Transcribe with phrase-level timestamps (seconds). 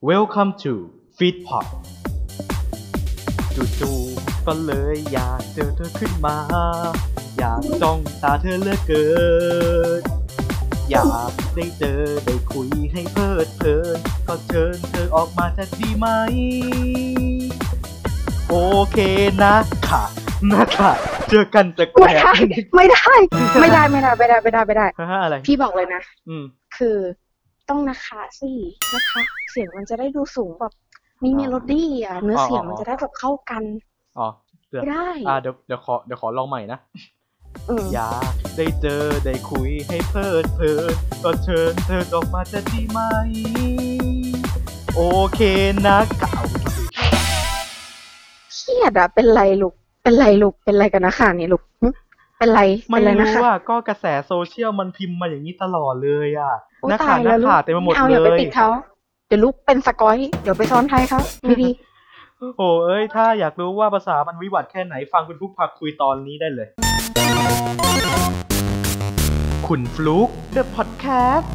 [0.00, 0.72] Welcome to
[1.18, 1.66] Feedpot
[3.80, 6.38] จู่ๆก็เลยอยากเจอเธอขึ้นมา
[7.38, 9.06] อยากจ้องตาเธอเหลือเกิ
[10.00, 10.02] น
[10.90, 16.06] อยากได้เจอได้คุยให้เพลิดเพลิน ก็เชิญเธอออกมาจะดีไหม
[18.48, 18.54] โอ
[18.92, 18.98] เค
[19.42, 19.54] นะ
[19.88, 20.02] ค่ะ
[20.52, 20.92] นะค่ะ
[21.30, 22.32] เจอกันจะแกไม่ได้
[22.76, 23.14] ไม่ได้
[23.60, 26.44] ไม่ได้ ไม่ได้ ไม่ได้ ไม่ได้ ไม่ได้ ฮะอะไร พี่บอกเลยนะ อืม
[26.76, 26.98] คือ
[27.70, 28.50] ต้องนะคะสิ
[28.94, 29.20] นะคะ
[29.50, 30.72] เสียงมันจะได้ดูสูงแบบ
[31.24, 33.62] มีอ๋อเมโลดี้อะเนื้อออเสียงอ๋อมันจะได้แบบเข้ากัน
[34.18, 34.28] อ๋อ
[34.70, 36.78] เดี๋ยวไม่ได้อ่าเดี๋ยวเดี๋ยวขอเดี๋ยวขอลองใหม่นะ
[37.68, 40.94] อืมอยากได้เจอได้คุยให้เพลิดเพลิน
[41.24, 43.00] ก็เชิญเธอออกมาจะดีไหม
[44.96, 45.02] โอ
[45.34, 45.40] เค
[45.86, 46.34] นะเก่า
[48.54, 51.88] เครียดอะเป็นไรลูกเป็นไรลูกเป็นไรกันนะคะนี่ลูกหึ
[52.38, 58.68] เป็นไรไม่เป็นไรนะรู้คะว่าก็กระแสโซเชียลมันพิมพ์มาอย่างนี้ตลอดเลยอะโอ้นักตาข่าวยนัแล้กวลูกข่าวเต็มไปหมดไม่เอาอเลย่าไปยติดเขา
[59.28, 61.70] เดี๋ยวลูกเป็นสกอย เดี๋ยวไปซ้อนท้ายเขาไม่ดี
[62.56, 66.68] โอ้เอ้ย ถ้าอยากรู้ว่าภาษามันวิบัติแค่ไหนฟังคุณฟลุกพักคุยตอนนี้ได้เลย
[69.68, 71.46] คุณฟลุก The Podcast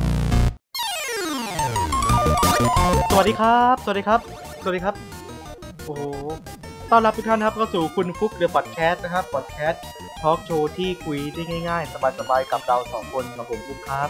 [3.11, 4.19] สวัสดีครับ สวัสดีครับ
[4.63, 4.95] สวัสดีครับ
[5.85, 6.03] โอ้โห
[6.95, 9.77] ต้อนรับทุกท่านนะครับเข้าสู่คุณฟลุก The Podcast นะครับ Podcast
[10.21, 14.09] ทอล์กโชว์ที่คุยได้ง่ายๆ สบายๆ กับเราสองคนกับผมฟลุกครับ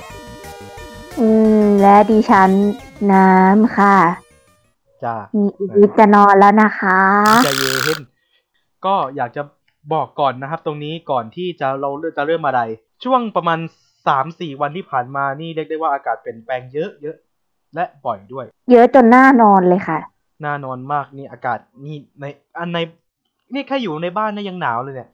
[1.20, 1.28] อื
[1.64, 2.52] ม และดิฉัน
[3.14, 3.98] น้ำค่ะ
[5.04, 5.46] จ้ามี
[5.76, 7.00] อีกจะนอนแล้วนะคะ
[7.46, 8.00] ใจเย็น
[8.86, 9.42] ก็อยากจะ
[9.94, 12.62] บอกก่อนนะครับ ตรงนี้ก่อนที่จะเราจะเริ่มอะไร
[13.04, 13.60] ช่วงประมาณ
[14.08, 17.16] สามสี่วันที่ผ่านมานี่เรียกได้ว่าอากาศเปลี่ยนแปลงเยอะเยอะ
[17.76, 20.00] และบ่อยด้วย เยอะจนน่านอนเลยค่ะ
[20.46, 22.26] น่านอนมากนี่อากาศนี่ใน
[22.60, 22.80] อันใน
[23.54, 25.10] นี่แค่อยู่ในบ้านนี่ยังหนาวเลยเนี่ย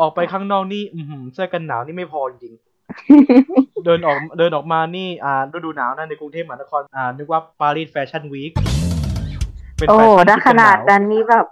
[0.00, 8.52] ออกไปข้างนอกนี่อือหือเสื้อกันหนาวนี่ไม่พอจริงๆเดินออกเดินออกมานี่อ่าฤดูหนาวนะในกรุงเทพมหานครอ่านึกว่า Paris Fashion Week
[9.78, 11.46] เป็นโอ้แฟชั่นถ้าที่ขเป็นหนาดวนั้นนี่แบบ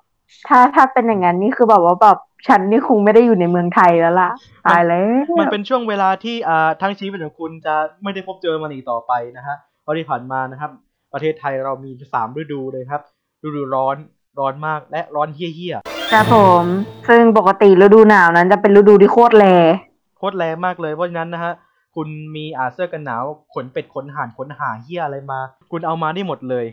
[0.48, 2.18] ถ้าถ้าเป็นอย่างนั้นนี่คือแบบว่าแบบ
[2.48, 4.30] ฉันนี่คงไม่ได้อยู่ในเมืองไทยแล้วล่ะ
[4.70, 5.02] ตายแล้
[5.33, 10.70] วมันเป็นช่วงเวลาที่อ่าทั้งชีวิตของคุณจะไม่ได้พบเจอมันอีกต่อไปนะฮะเพราะที่ผ่านมานะครับ
[11.13, 13.03] ประเทศไทยเรามีสามฤดูเลยครับ
[13.45, 13.97] ฤดูร้อน
[14.39, 15.77] ร้อนมากและร้อนเฮี้ย
[16.13, 16.65] ครับผม
[17.09, 21.53] ซึ่งปกติฤดูหนาวนั้นจะเป็นฤดูที่โคตรแลๆโคตรแรงมากเลยเพราะฉะนั้นนะฮะ
[21.97, 25.41] คุณมีอาเสื้อกันหนาวขนเป็ดขนห่านขนหาเฮี้ยอะไรมา
[25.71, 26.67] คุณเอามาได้หมดเลย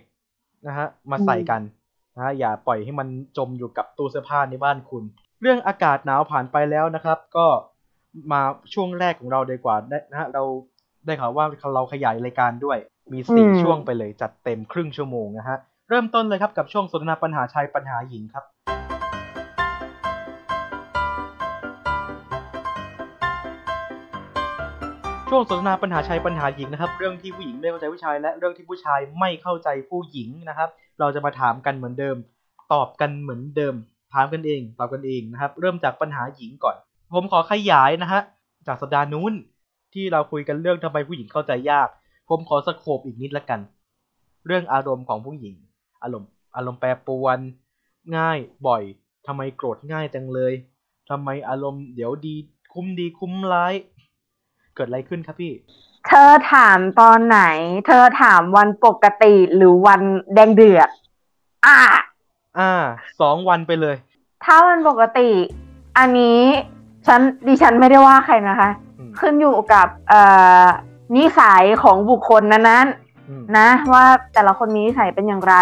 [0.68, 1.62] นะฮะมาใส่กัน
[2.16, 5.04] นะฮะอย่าปล่อยให้มันจมอยู่กับตู้เสื้อผ้าในบ้านคุณ
[5.42, 7.48] เรื่องอากาศหนาวผ่านไปแล้วนะครับ ก็
[8.32, 8.42] มา
[8.74, 10.44] ช่วงแรกของเราดีกว่าได้นะฮะเรา
[11.06, 12.78] ได้ข่าวว่าเราขยายรายการด้วย
[13.14, 15.58] มีสี่อืมช่วงไปเลยจัดเต็มครึ่งชั่วโมงนะฮะ
[15.90, 18.46] เริ่มต้นเลยครับกับช่วงสนทนาปัญหาชายปัญหาหญิงครับ
[25.30, 30.70] ช่วงสนทนาปัญหาชายปัญหาหญิงนะครับ เรื่องที่ผู้หญิงไม่เข้าใจผู้ชาย และเรื่องที่ผู้ชายไม่เข้าใจผู้หญิงนะครับ
[31.00, 32.16] เราจะมาถามกันเหมือนเดิม
[32.74, 33.76] ตอบกันเหมือนเดิม
[34.14, 36.76] ถามกันเองตอบกันเองนะครับ เริ่มจากปัญหาหญิงก่อน
[37.14, 38.22] ผมขอขยายนะฮะ
[38.68, 39.34] จากสัปดาห์นู้น
[39.94, 41.90] ที่เราคุยกันเรื่องทำไมผู้หญิงเข้าใจยาก
[42.30, 43.60] ผมขอสโคบอีกนิดละกัน
[44.46, 45.56] เรื่องอารมณ์ของผู้หญิง
[46.04, 47.40] อารมณ์อารมณ์แปรปรวน
[48.18, 48.84] ง่ายบ่อย
[49.28, 50.54] ทำไมโกรธง่ายจังเลย
[51.10, 52.36] ทำไมอารมณ์เดี๋ยวดี
[52.74, 53.74] คุ้มดีคุ้มร้าย
[54.76, 55.54] เกิดอะไรขึ้นครับพี่
[56.08, 57.40] เธอถามตอนไหน
[57.88, 60.02] เธอถามวันปกติหรือวัน
[60.34, 60.90] แดงเดือด
[61.66, 61.78] อะ
[62.58, 62.72] อ่า
[63.22, 63.96] สองวันไปเลย
[64.44, 65.30] ถ้าวันปกติ
[65.98, 66.42] อันนี้
[67.08, 70.22] ฉันดิฉันไม่ได้ว่าใครนะคะอืมขึ้นอยู่กับเอ่
[70.64, 70.66] อ
[71.16, 72.88] นิสัยของบุคคลนั้น
[73.30, 75.56] อืมๆนะ ว่าแต่ละคนมีนิสัยเป็นอย่างไร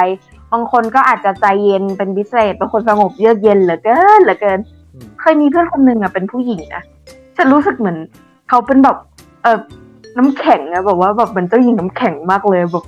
[0.54, 4.60] บางคนก็อาจจะใจเย็นเป็นพิเศษบางคนสงบเยือกเย็นเหลือเกินเหลือเกิน
[4.94, 6.84] อืมเคยมีเพื่อนคนหนึ่งอะเป็นผู้หญิงนะ
[7.36, 7.98] ฉันรู้สึกเหมือน
[8.50, 8.98] เขาเป็นแบบ
[9.44, 9.58] เออ
[10.18, 12.86] น้ำแข็งอะแบบว่าแบบเหมือนเจ้าหญิงน้ำแข็งมากเลยแบบ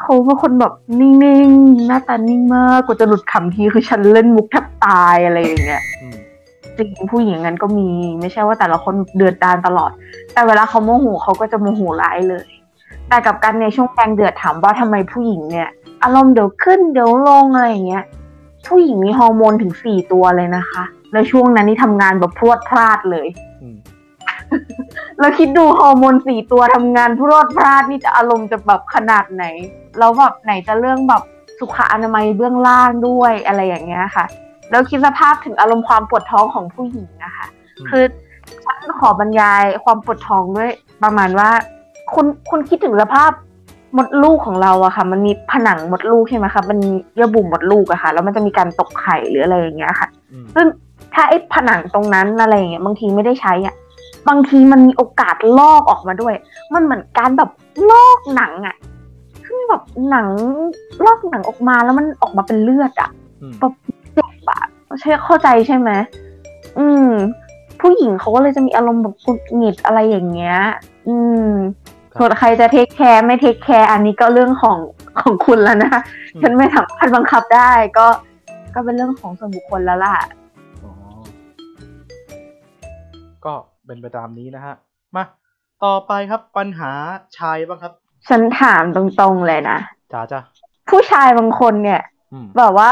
[0.00, 1.12] เขาเป็นคนแบบนิ่
[1.48, 6.05] งๆหน้าตานิ่งมากกว่าจะหลุดคำทีคือฉันเล่นมุกแทบตายอะไรอย่างเงี้ยอืม
[6.78, 7.88] จริงผู้หญิงงั้นก็มี
[8.20, 9.90] ไม่ใช่ว่าแต่ละคนเดือดดานตลอด
[10.32, 12.46] แต่เวลาเขาโมโหเขาก็จะโมโหร้ายเลย
[13.08, 15.68] แต่กับการในช่วงแดงเดือดถามว่าทำไมผู้หญิงเนี่ย
[16.02, 18.04] อารมณ์เดี๋ยวขึ้นเดี๋ยวลงอะไรอย่างเงี้ย
[18.68, 20.82] ผู้หญิงมีฮอร์โมนถึงสี่ตัวเลยนะคะ
[21.12, 23.28] แล้วช่วงนั้นนี่ทำงานแบบพรวดพลาดเลย
[23.62, 23.76] อืม
[25.18, 29.44] แล้วคิดดูฮอร์โมนสี่ตัวทำงานพรวดพลาดนี่จะอารมณ์จะแบบขนาดไหน
[29.98, 31.22] แล้วแบบไหนจะเรื่องแบบ
[31.58, 34.26] สุขอนามัยเบื้องล่างด้วยอะไรอย่างเงี้ยค่ะ
[34.70, 37.46] แล้วคิดสภาพถึงอารมณ์ความปวดท้องของผู้หญิงนะคะ
[37.78, 38.04] อืมคือ
[38.64, 40.70] ฉันขอบรรยายความปวดท้องด้วย
[41.02, 41.50] ประมาณว่า
[42.14, 43.30] คุณคุณคิดถึงสภาพ
[43.96, 50.66] มดลูกของเราอะค่ะ มันมีผนังมดลูกใช่ไหมคะมันมีเยื่อบุมดลูกอะค่ะ แล้วมันจะมีการตกไข่หรืออะไรอย่างเงี้ยค่ะอืมซึ่ง
[51.14, 53.74] ถ้าไอ้ผนังตรงนั้นอะไรอย่างเงี้ยบางทีไม่ได้ใช้อะ
[54.28, 56.34] บางทีมันมีโอกาสลอกออกมาด้วย
[56.74, 57.50] มันเหมือนการแบบ
[57.90, 58.76] ลอกหนังอะ
[59.46, 60.28] ซึ่งแบบหนัง
[61.04, 63.10] ลอกหนังออกมาแล้วมันออกมาเป็นเลือดอะ
[63.42, 63.95] อืมแบบเจ็บอะ
[65.00, 65.90] ใช่เข้าใจใช่ไหม
[66.78, 67.10] อืม
[67.80, 70.56] ผู้หญิงเขาก็เลยจะมีอารมณ์แบบหงุดหงิดอะไรอย่างเงี้ย
[71.08, 71.16] อื
[71.48, 71.50] ม
[72.12, 74.78] ครับส่วนใครจะ take care ไม่ take care อันนี้ก็เรื่องของ
[75.20, 75.92] ของคุณแล้วนะ
[76.34, 78.06] อืมฉันไม่สามารถบังคับได้ ก็
[78.74, 80.16] ก็เป็นเรื่องของส่วนบุคคลแล้วล่ะ
[80.84, 80.92] อ๋อ
[83.44, 83.54] ก็
[83.86, 84.74] เป็นไปตามนี้นะฮะ
[85.16, 85.24] มา
[85.84, 86.90] ต่อไปครับปัญหา
[87.38, 87.92] ชายบ้างครับ
[88.28, 89.78] ฉันถามตรงๆเลยนะ
[90.12, 90.40] จ๋าจ้ะ
[90.90, 92.02] ผู้ชายบางคนเนี่ย
[92.32, 92.90] อืมแบบว่า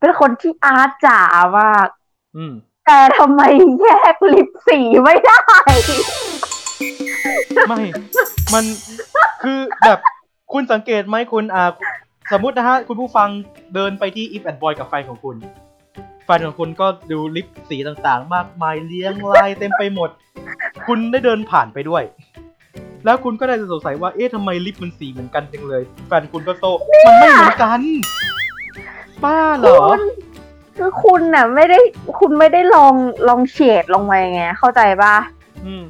[0.00, 1.20] เป็นคนที่อาร์ตจ๋า
[1.58, 1.88] มาก
[2.36, 2.54] อืม
[2.86, 3.42] แต่ทำไม
[3.80, 5.40] แยกลิปสีไม่ได้
[7.68, 7.80] ไม่
[8.54, 8.64] มัน
[9.42, 9.98] คือแบบ
[10.52, 11.70] คุณสังเกตไหมคุณอ่า
[12.32, 13.28] สมมุตินะฮะ คุณผู้ฟัง
[13.74, 15.36] เดินไปที่ If and Boy กับแฟนของคุณ
[16.24, 20.10] แฟนของคุณก็ดูลิปสีต่างๆ มากมายเลี้ยงลายเต็มไปหมด
[20.86, 22.02] คุณได้เดินผ่านไปด้วย
[23.04, 26.66] แล้วคุณก็ได้สงสัยว่าเอ๊ะทำไมลิปมันสีเหมือนกันจังเลย แฟนคุณก็โต
[27.06, 27.80] มันไม่เหมือนกัน
[29.24, 30.02] บ้าเหรอ คุณ
[30.76, 31.78] คือคุณน่ะไม่ได้
[32.18, 32.94] คุณไม่ได้ลอง
[33.28, 35.16] ลองเฉดลงมาไงเข้าใจปะ
[35.66, 35.84] อืม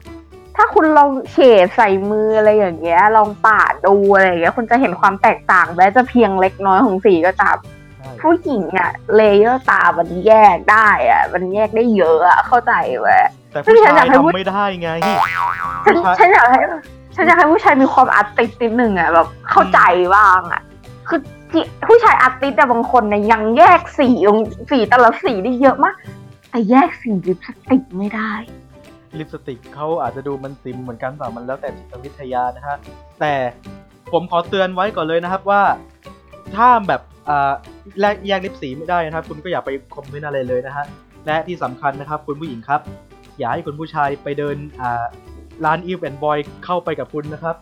[0.56, 7.56] ถ้าคุณลองเฉดใส่มืออะไรอย่างเงี้ย ลองปาดดูอะไรอย่างเงี้ย คุณจะเห็นความแตกต่างแม้จะเพียงเล็กน้อยของสีก็ตาม
[7.96, 13.10] ใช่ผู้หญิงอะ layer ตามันแยกได้อะมันแยกได้เยอะอะเข้าใจไหม
[13.50, 14.90] แต่ผู้ฉัชานอยากยให้พูดทำไม่ได้ไง
[15.84, 16.60] ฉันผู้ชายฉันอยากให้
[17.16, 19.80] ฉันอยากให้ผู้ชายมีความ artist นิดหนึ่งอะแบบเข้าใจ
[20.14, 20.62] บ้างอะ
[21.08, 21.45] คือที่
[21.86, 24.38] ผู้ชาย artist แต่บางคนเนี่ยยังแยกสีลง
[24.70, 25.94] สีแต่ละสีได้เยอะมาก
[26.50, 28.32] แต่แยกสีลิปสติกไม่ได้
[29.18, 32.76] ลิปสติกเขาอาจจะดูมันซิมเหมือนกันแต่มันแล้วแต่จิตวิทยานะฮะ
[33.20, 33.32] แต่
[34.12, 35.62] ผมขอเตือนไว้ก่อนเลยนะครับว่า
[36.56, 37.52] ถ้าแบบอ่า
[38.00, 40.84] แลกแยกลิปสีไม่ได้นะครับ คุณก็อย่าไปคอมเมนต์อะไรเลยนะฮะ
[41.26, 42.80] และที่สำคัญนะครับ คุณผู้หญิงครับ
[43.38, 45.04] อย่าให้คุณผู้ชายไปเดินอ่า
[45.64, 47.56] ร้านอีฟแอนบอยเข้าไปกับคุณนะครับ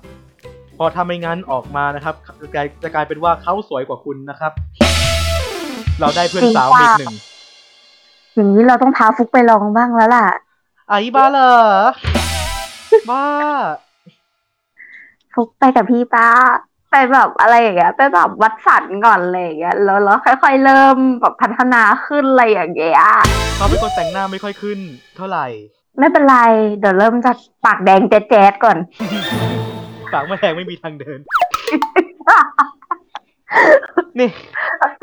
[0.79, 4.53] พอทำไม่งั้นออกมานะครับจะกลายจะกลายเป็นว่าเขาสวยกว่าคุณนะครับ
[6.01, 7.15] เราได้เพื่อนสาวมาอีกหนึ่ง
[8.35, 10.27] อย่างนี้เราต้องพาฟุกไปลองบ้างแล้วล่ะ
[10.89, 11.55] ไอ้บ้าเหรอ
[13.11, 13.25] บ้า
[15.35, 16.29] ฟุกไปกับพี่ป้า
[16.91, 23.03] ไปแบบอะไรอย่างเงี้ยไปแบบวัดสันก่อนอะไรอย่างเงี้ยแล้วแล้วค่อยๆเริ่มแบบพัฒนาขึ้นอะไรอย่างเงี้ย
[23.57, 24.79] เขาเป็นคนแต่งหน้าไม่ค่อยขึ้น
[25.17, 25.47] เท่าไหร่
[25.99, 26.39] ไม่เป็นไร
[26.81, 28.77] เดี๋ยวเริ่มจากปากแดงแจ๊ดๆก่อน
[30.15, 31.19] ปากแมลงไม่มีทางเดิน
[34.19, 34.31] นี่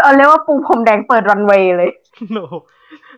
[0.01, 1.91] เอาเรียกว่าปูพรมแดงเปิดรันเวย์เลย
[2.31, 2.37] โน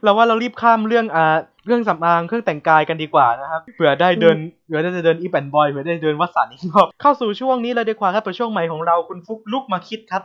[0.04, 1.36] เราว่าเรารีบข้ามเรื่องอ่า
[1.66, 10.24] เรื่องสำอางเครื่องแต่งกายกันดีกว่านะครับเผื่อได้เดินเผื่อได้เดินอีแปนบอยเผื่อได้เดินวัดสันอีกรอบเข้าสู่ช่วงนี้เลยดีกว่าครับเป็นช่วงใหม่ของเราคุณฟุกลุกมาคิดครับ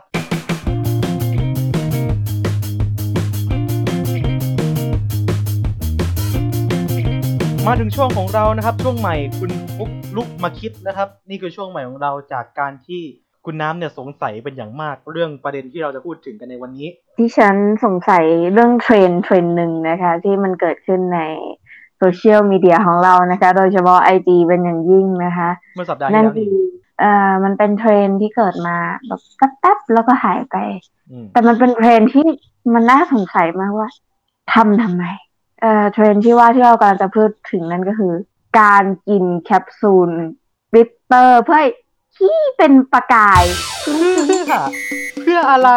[7.67, 9.89] มาถึงช่วงของเรานะครับ ช่วงใหม่คุณฟุก
[10.19, 13.01] ลุกมาคิดนะครับ นี่คือช่วงใหม่ของเราจากการที่
[13.45, 16.87] คุณน้ำเนี่ยสงสัยเป็นอย่างมากเรื่องประเด็นที่เราจะพูดถึงกันในวันนี้
[17.17, 18.23] ที่ฉันสงสัย
[18.53, 21.19] เรื่องเทรนด์เทรนด์หนึ่งนะคะ ที่มันเกิดขึ้นใน
[21.97, 26.51] โซเชียลมีเดียของเรานะคะ โดยเฉพาะไอจีเป็นอย่างยิ่งนะคะเมื่อสัปดาห์ที่นั่นแล้วคืนี่อ
[26.99, 28.77] เอ่อมันเป็นเทรนด์ที่เกิดมา
[29.07, 29.21] แบบ
[29.59, 30.57] แป๊บๆแล้วก็หายไป
[31.11, 32.27] อืมแต่มันเป็นเทรนด์ที่
[32.73, 33.89] มันน่าสงสัยมากว่า
[34.53, 35.05] ทำทำไม
[35.61, 38.13] เอ่อเทรนด์ที่ว่าที่เรากำลังจะพูดถึงนั่นก็คือ
[38.57, 40.11] การกินแคปซูล
[40.71, 41.69] กลิตเตอร์เพื่อให้
[42.17, 43.43] ขี้เป็นประกาย
[43.83, 44.53] เพื่อ
[45.21, 45.69] เพื่ออะไร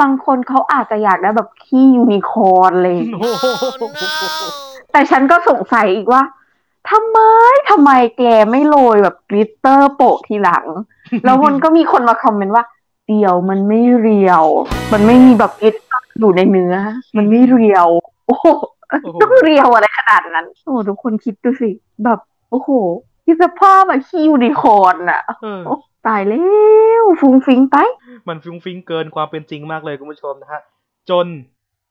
[0.00, 3.82] บางคนเขาอาจจะอยากได้แบบขี้ยูนิคอร์นเลยโอ้โห
[4.92, 6.22] แต่ฉันก็สงสัยอีกว่า
[6.90, 7.18] ทำไม
[7.70, 10.66] ทำไมแกไม่โรยแบบกลิตเตอร์โปะทีหลัง
[11.24, 12.64] แล้วมันก็มีคนมาคอมเมนต์ว่า
[13.08, 14.44] เดี๋ยวมันไม่ real
[14.92, 16.74] มันไม่มีแบบกลิตเตอร์อยู่ในเนื้อ
[17.16, 17.88] มันไม่ real
[18.26, 18.64] โอ้โหโอ้โห
[19.22, 21.70] ต้อง real อะไรขนาดนั้น โอ้โหทุกคนคิดดูสิ
[22.04, 22.18] แบบ
[22.50, 22.70] โอ้โห
[23.26, 25.76] คิดสภาพแบบขี้ยูนิคอร์นอะเออโอ้
[26.06, 26.42] ตายแล้
[27.02, 27.76] วฟุ้งฟิ้งไป
[28.28, 30.60] มันฟิงฟิงเกินความเป็นจริงมากเลยคุณผู้ชมนะฮะ
[31.10, 31.26] จน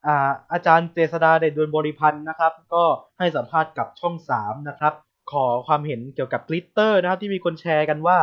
[0.06, 2.84] อ่าอาจารย์เจษฎาเด่นดวงบริพันธ์นะครับ ก็
[3.18, 4.94] ให้สัมภาษณ์กับช่องสามนะครับ
[5.32, 8.18] ขอความเห็นเกี่ยวกับกลิตเตอร์นะครับ ที่มีคนแชร์กันว่า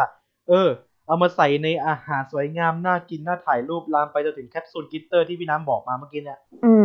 [0.50, 0.70] เออ
[1.08, 6.74] เอามาใส่ในอาหารสวยงาม น่ากิน น่าถ่ายรูปลามไปจนถึงแคปซูลกลิตเตอร์ที่พี่น้ำบอกมาเมื่อกี้เนี่ย อื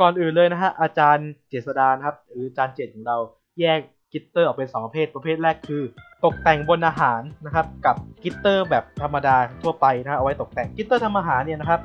[0.00, 3.16] ก่อนอื่นเลยนะฮะอาจารย์เจษฎานะครับ หรืออาจารย์เจษฎ์ของเรา
[3.60, 3.80] แยก
[4.12, 5.82] กลิตเตอร์ออกเป็นสองประเภทประเภทแรกคือ
[6.24, 11.80] ตกแต่งบนอาหารนะครับ กับกลิตเตอร์แบบธรรมดาทั่วไปนะเอาไว้ตกแต่งกลิตเตอร์ทำอาหารเนี่ยนะครับ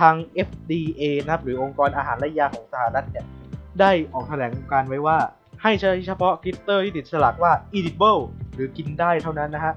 [0.00, 0.14] ทาง
[0.46, 3.24] FDA นะครับหรือองค์กรอาหารและยาของสหรัฐเนี่ย
[3.80, 5.18] ได้ออกแถลงการไว้ว่า
[5.62, 8.20] ให้ใช้เฉพาะกลิตเตอร์ที่ติดฉลากว่า edible
[8.54, 9.74] หรือกินได้เท่านั้นนะฮะ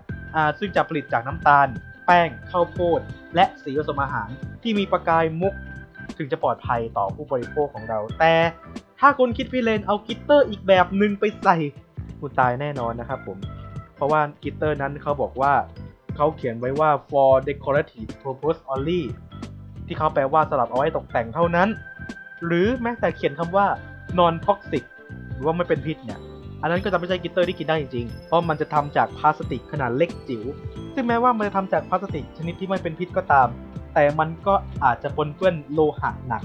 [0.59, 1.67] ซึ่งจะผลิตจากน้ำตาล
[2.05, 2.99] แป้งข้าวโพด
[3.35, 4.29] และสีผสมอาหาร
[4.63, 5.53] ที่มีประกายมุก
[6.17, 8.33] ถึงจะปลอดภัยต่อผู้บริโภคของเรา แต่
[8.99, 11.57] ถ้าคุณคิดพิเรนทร์เอากลิตเตอร์อีกแบบหนึ่งไปใส่
[12.19, 13.37] คุณตายแน่นอนนะครับผม
[13.95, 15.53] เพราะว่ากลิตเตอร์นั้นเขาบอกว่า
[16.15, 19.01] เขาเขียนไว้ว่า for decorative purpose only
[19.87, 21.67] ที่เขาแปลว่าสำหรับเอาไว้ตกแต่งเท่านั้น
[22.45, 23.65] หรือแม้แต่เขียนคำว่า
[24.19, 24.83] non toxic
[25.33, 26.19] หรือว่าไม่เป็นพิษเนี่ย
[26.61, 30.43] อันนั้นก็จะไม่ใช่กลิตเตอร์ที่กินได้จริงๆ เพราะมันจะทำจากพลาสติกขนาดเล็กจิ๋ว
[30.93, 33.47] ซึ่งแม้ว่ามันจะทำจากพลาสติกชนิดที่ไม่เป็นพิษก็ตาม
[33.93, 34.53] แต่มันก็
[34.83, 36.43] อาจจะปนเปื้อนโลหะหนัก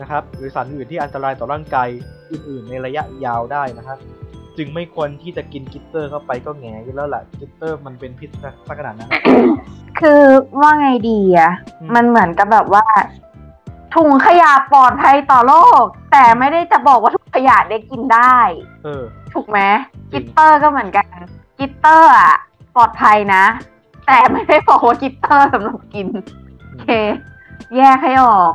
[0.00, 1.88] นะครับ หรือสารอื่นที่อันตรายต่อร่างกาย
[2.30, 3.98] อื่น ๆ ในระยะยาวได้นะครับ
[4.56, 8.30] จึงไม่ควรที่จะกินกลิตเตอร์เข้าไปก็แหงอยู่แล้วแหละกลิตเตอร์มันเป็นพิษ
[8.68, 9.10] สักขนาดนั้น
[10.00, 10.22] คือ
[10.60, 12.84] ว่าไงดีอะอืมมันเหมือนกับแบบว่า
[13.94, 18.36] ถุงขยะปลอดภัยต่อโลก แต่ไม่ได้จะบอกว่าถุงขยะได้กินได้
[18.84, 19.02] เออ
[19.34, 19.58] ถูกไหม
[20.12, 21.06] จริงกิตเตอร์ก็เหมือนกัน
[21.58, 22.34] กลิตเตอร์อะ
[22.74, 23.44] ปลอดภัยนะ
[24.06, 26.32] แต่ไม่ได้บอกว่ากลิตเตอร์สำหรับกินโอเค
[27.76, 28.52] แยกให้ออก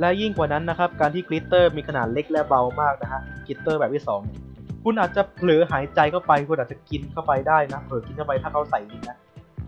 [0.00, 4.20] และยิ่งกว่านั้นนะครับ การที่กลิตเตอร์มีขนาดเล็กและเบามากนะฮะกลิตเตอร์แบบที่สอง
[4.84, 9.18] คุณอาจจะเผลอหายใจเข้าไป คุณอาจจะกินเข้าไปได้นะเผลอกินเข้าไปถ้าเขาใส่ลิ้นนะ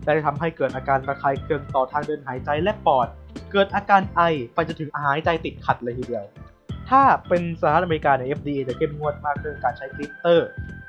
[0.03, 3.07] และจะทำให้เกิดอาการระคายเคืองต่อทางเดินหายใจและปอด
[3.51, 4.21] เกิดอาการไอ
[4.53, 6.23] ไปจนถึงหายใจติดขัดเลยทีเดียว
[6.89, 10.47] ถ้าเป็นสหรัฐอเมริกาใน FDA จะเข้มงวดมากเรื่องการใช้กลิตเตอร์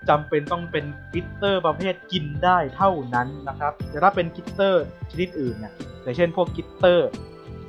[0.08, 7.08] จำเป็นต้องเป็นกลิตเตอร์ประเภทกินได้เท่านั้นนะครับแต่ถ้าเป็นกลิตเตอร์ชนิดอื่นเนี่ยอย่างเช่นพวกกลิตเตอร์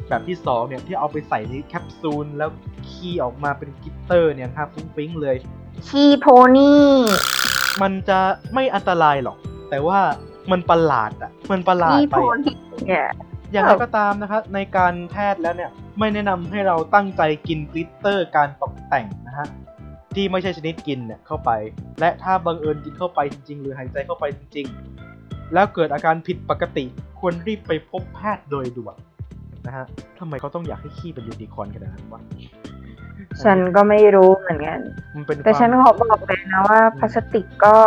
[0.09, 2.49] แบบที่สองเนี่ยที่เอาไปใส่ในแคปซูลแล้ว
[2.89, 5.35] ขี้ออกมาเป็นกลิตเตอร์เนี่ยนะครับฟุ้งฟิ้งเลย
[5.87, 6.83] ขี้ pony
[7.81, 8.19] มันจะ
[8.53, 9.37] ไม่อันตรายหรอก
[9.69, 9.99] แต่ว่า
[10.51, 12.55] มันประหลาดอะมันประหลาดขี้ไปโพอะนี่
[12.87, 13.05] เนี่ย
[13.51, 19.47] อย่างไรก็ตามนะครับในการแพทย์แล้วเนี่ยไม่แนะนำให้เราตั้งใจกินกลิตเตอร์การตกแต่งนะฮะ
[20.15, 21.51] ที่ไม่ใช่ชนิดกินเนี่ยเข้าไป
[21.99, 24.67] และถ้าบังเอิญกินเข้าไปจริง ๆ หรือหายใจเข้าไปจริง
[25.09, 26.85] ๆ แล้วเกิดอาการผิดปกติ
[27.19, 28.95] ควรรีบไปพบแพทย์โดยด่วน
[29.65, 29.85] นะฮะ
[30.19, 32.21] ทำไมเขาต้องอยากให้ขี้เป็นยูนิคอร์นขนาดนั้นวะ
[33.43, 34.79] ฉันก็ไม่รู้เหมือนกัน
[35.15, 37.77] มันเป็นแต่ความฉันขอบอกเลยนะว่าพลาสติกก็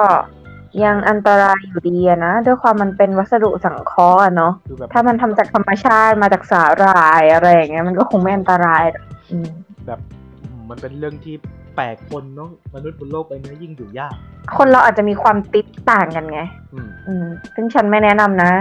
[0.84, 9.48] ยังอันตรายอยู่ดีอะนะด้วยความมันเป็นวัสดุสังเคราะห์อะเนาะคือแบบถ้ามันทำจากธรรมชาติมาจากสาหร่ายอะไรอย่างเงี้ยมันก็คงไม่อันตรายหรอกอืม
[9.86, 10.00] แบบ
[10.42, 11.34] อืมมันเป็นเรื่องที่
[11.74, 14.14] แปลกคนเนาะมนุษย์บนโลกใบนี้ยิ่งอยู่ยาก
[14.56, 16.40] คนเราอาจจะมีความติดต่างกันไง
[16.74, 18.52] อืม อืม ซึ่งฉันไม่แนะนำนะ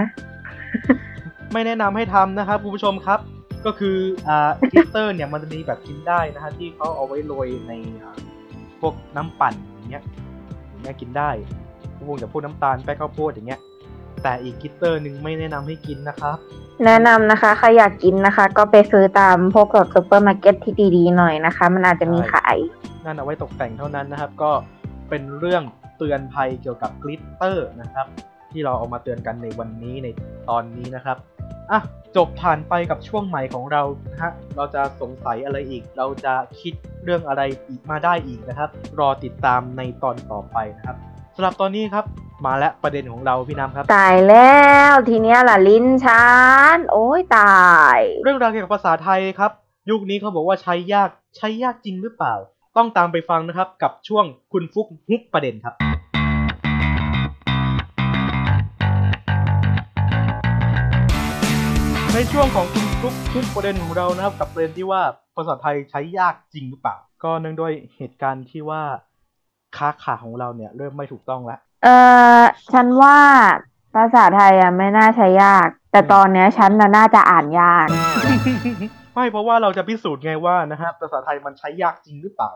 [1.52, 3.20] ไม่แนะนำให้ทำนะครับคุณผู้ชมครับ
[3.66, 3.96] ก็คือ
[4.28, 8.18] อ่าทิสเตอร์เนี่ยมันจะมีแบบกินได้นะฮะที่เขาเอาไว้โรยในอ่า
[8.80, 10.04] พวกน้ำปั่นอย่างเงี้ย
[10.68, 11.30] อย่างเงี้ยกินได้
[12.06, 13.60] พวกจากพวกน้ำตาลแป้งข้าวโพดอย่างเงี้ย
[14.22, 16.38] แต่อีกกลิตเตอร์หนึ่งไม่แนะนำให้กินนะครับ
[16.82, 22.56] แนะนำนะคะใครอยากกินนะคะ ก็ไปซื้อตามพวกแบบซูเปอร์มาร์เก็ตที่ดีๆหน่อยนะคะ มันอาจจะมีขาย
[23.04, 24.50] นั่นเอาไว้ตกแต่งเท่านั้นนะครับ ก็
[25.08, 25.62] เป็นเรื่อง
[25.98, 28.06] เตือนภัยเกี่ยวกับกลิตเตอร์นะครับ
[28.52, 30.08] ที่เราเอามาเตือนกันในวันนี้ใน
[30.48, 31.16] ตอนนี้นะครับ
[31.70, 31.80] อะ
[32.16, 40.96] จบผ่านไปกับช่วงใหม่ของเรานะฮะเราจะสงสัยอะไรอีก เราจะคิดเรื่องอะไรอีกมาได้อีกนะครับ รอติดตามในตอนต่อไปนะครับ
[41.34, 42.04] สำหรับตอนนี้ครับ
[42.46, 44.58] มาและประเด็นของเราพี่น้ำครับ ตายแล้
[44.92, 46.26] วทีเนี้ยล่ะลิ้นชั
[46.76, 49.50] นโอ้ยตาย เรื่องราวเกี่ยวกับภาษาไทยครับ
[49.90, 52.34] ยุคนี้เขาบอกว่าใช้ยากใช้ยากจริงหรือเปล่า
[52.76, 55.74] ต้องตามไปฟังนะครับกับช่วงคุณฟุกฮุกประเด็นครับ
[62.12, 65.02] ในช่วงของคุณฟุกฮุกประเด็นของเรานะครับกับประเด็นที่ว่า
[65.36, 68.82] ภาษาไทยใช้ยากจริงหรือเปล่า ก็เนื่องด้วยเหตุการณ์ที่ว่า
[69.76, 71.88] ค้าขาของเราเนี่ยเริ่มไม่ถูกต้องแล้ว เอ
[72.40, 73.18] อฉันว่า
[73.94, 77.86] ภาษาไทยอะไม่น่าใช้ยาก แต่ตอนเนี้ยฉันน่ะน่าจะอ่านยาก
[79.14, 82.50] ไม่เพราะว่าเราจะพิสูจน์ไงว่านะฮะภาษาไทยมันใช้ยากจริงหรือเปล่า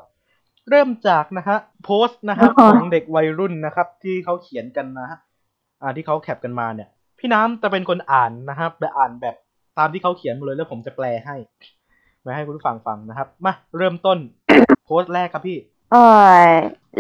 [0.71, 5.19] เริ่มจากนะฮะโพสต์นะครับอ๋อ ของเด็กวัยรุ่นนะครับ ที่เขาเขียนกันนะฮะ
[5.83, 9.35] อ่าที่เขาแคปกันมาเนี่ย พี่น้ำจะเป็นคนอ่านนะครับแบบอ่านแบบ
[9.79, 11.37] ตามที่เขาเขียนมาเลยแล้วผมจะแปลให้
[12.25, 14.19] มาให้คุณผู้ฟังฟังนะครับมาเริ่มต้น
[14.87, 15.59] โพสต์แรกครับพี่
[15.93, 15.97] เอ
[16.35, 16.41] อ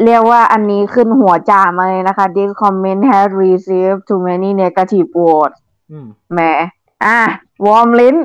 [0.05, 5.59] เรียกว่าอันนี้ขึ้นหัวจ่ามาเลยนะคะ This comment has received too many negative words
[5.91, 6.41] อืมแหม
[7.05, 7.21] อะ
[7.67, 8.17] วอร์มลิ้น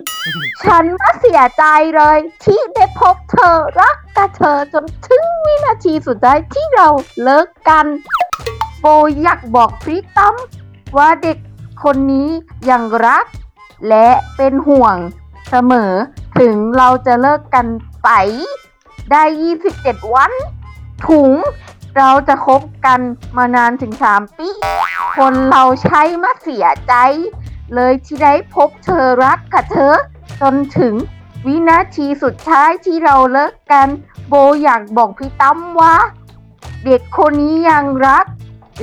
[0.64, 1.64] ฉันก็เสียใจ
[1.96, 6.88] เลย ที่ได้พบเธอรักกับเธอจนถึงวินาทีสุดท้ายที่เรา
[7.24, 7.86] เลิกกัน
[8.80, 8.86] โบ
[9.24, 10.36] อยากบอกพี่ตั้ม
[10.98, 11.38] ว่าเด็ก
[11.84, 12.28] คนนี้
[12.70, 13.26] ยังรัก
[13.90, 14.96] และเป็นห่วง
[15.50, 15.94] เสมอ
[16.40, 17.68] ถึงเราจะเลิกกัน
[18.04, 18.10] ไป
[19.12, 19.24] ได้
[19.68, 20.32] 27 วัน
[21.08, 21.32] ถุง
[21.98, 23.00] เราจะคบกัน
[23.38, 24.48] มานานถึง3ปี
[25.18, 26.94] คนเราใช้มาเสียใจ
[27.76, 29.94] เลยที่ได้พบเธอรักกับเธอ
[30.42, 30.94] จนถึง
[31.46, 33.88] วินาทีสุดท้ายที่เราเลิกกัน
[34.28, 34.34] โบ
[34.64, 35.96] อยากบอกพี่ตั้มว่า
[36.86, 38.26] เด็กคนนี้ยังรัก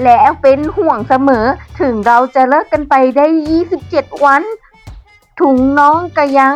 [0.03, 1.47] และเป็นห่วงเสมอ
[1.81, 3.27] ถึงเราจะเลิกกันไปได้
[3.77, 4.43] 27 วัน
[5.41, 6.55] ถุงน้องก็ยัง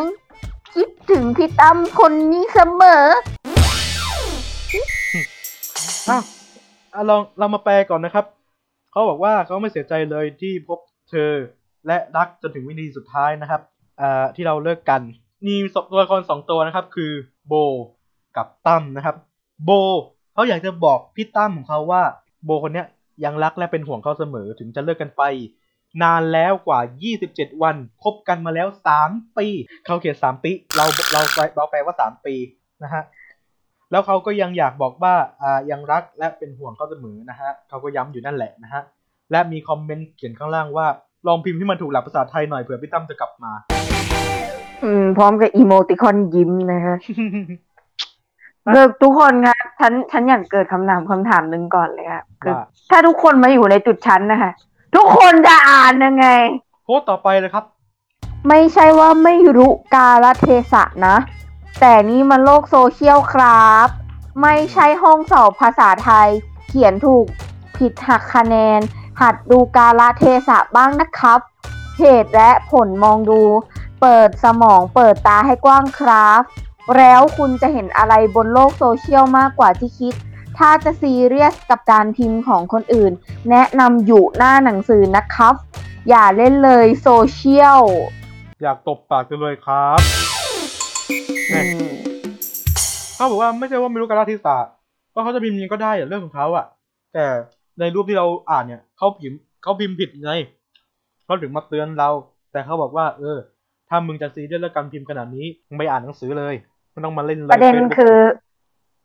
[0.73, 3.03] คิดถึงพี่ตั้มคนนี้เสมอ
[6.09, 6.23] อ้าว
[6.93, 8.25] อะลองเรามาแปลก่อนนะครับ
[8.91, 11.31] เขาบอกว่าเขาไม่เสียใจเลยที่พบเธอ
[11.87, 13.61] และรักจนถึงวินาทีสุดท้ายนะครับ
[14.01, 15.01] อ่อที่เราเลิกกัน
[15.47, 17.11] มีสองตัวละครสองตัวนะครับ คือ
[17.47, 17.53] โบ
[18.37, 19.15] กับตั้มนะครับ
[19.63, 19.71] โบ
[20.33, 22.03] เขาอยากจะบอกพี่ตั้มของเขาว่า
[22.45, 22.87] โบคนเนี้ย
[23.23, 25.23] ยังรักและเป็นห่วงเขาเสมอถึงจะเลิกกันไป
[26.03, 26.79] นานแล้วกว่า
[27.21, 28.67] 27 วันคบกันมาแล้ว
[29.01, 29.47] 3 ปี
[29.85, 31.21] เขาเขียน3ปี เราเรา
[31.55, 32.35] เราแปลว่า 3 ปี
[32.83, 33.03] นะฮะ
[33.91, 38.81] แล้วเขาก็ยังอยากบอกว่าอ่ายังรักและเป็นห่วงเขาเสมอนะฮะเขาก็ย้ำอยู่นั่นแหละนะฮะ
[39.31, 40.87] และมีคอมเมนต์เขียนข้างล่างว่า
[41.27, 43.51] ลองพิมพ์ให้มันถูกหลักภาษาไทยหน่อยเผื่อพี่ตั้มจะกลับมา
[44.83, 46.95] อืม พร้อมกับอีโมติคอนยิ้มนะคะ
[48.73, 54.51] เกิดทุกคนคะฉันฉันอยากเกิดคำถามคำถามหนึ่งก่อนเลยค่ะคือว่าถ้าทุกคนมาอยู่ในจุดชั้นนะคะ
[54.95, 56.27] ทุกคนจะอ่านยังไง
[56.83, 57.65] โพสต์ต่อไปเลยครับ
[58.49, 61.15] ไม่ใช่ว่าไม่รู้กาลเทศะนะ
[61.79, 63.87] แต่นี่มันโลกโซเชียลครับ
[64.41, 66.29] ไม่ใช่ห้องสอบภาษาไทย
[66.67, 67.25] เขียนถูก
[67.77, 68.79] ผิดหักคะแนน
[69.21, 71.39] หัดดูกาลเทศะบ้างนะครับ
[71.99, 73.41] เหตุและผลมองดู
[74.01, 76.41] เปิดสมองเปิดตาให้กว้างครับ
[76.97, 80.13] แล้วคุณจะเห็นอะไรบนโลกโซเชียลมากกว่าที่คิด
[80.57, 83.11] ถ้าจะซีเรียสกับการพิมพ์ของคนอื่น
[83.49, 85.53] แนะนำอยู่หน้าหนังสือนะครับ
[86.09, 87.81] อย่าเล่นเลยโซเชียล
[88.63, 90.34] อยากตบปากกันเลยครับ
[93.15, 94.57] เขาบอกว่าไม่ใช่ว่าไม่รู้กาลเทศะ
[95.13, 96.65] ว่าเขาจะพิมพ์ยังไงก็ได้อะเรื่องของเขาอะ
[97.13, 97.25] แต่
[97.79, 100.31] ในรูปที่เราอ่านเนี่ยเขาพิมพ์เขาพิมพ์ผิดไง
[101.25, 102.09] เขาถึงมาเตือนเรา
[102.51, 103.37] แต่เขาบอกว่า เออ
[103.89, 106.55] ถ้ามึงจะซีเรียสเรื่องการพิมพ์ขนาดนี้มึงไปอ่านหนังสือเลย
[106.91, 108.17] ไม่ต้องมาเล่นเลยประเด็น Facebook คือ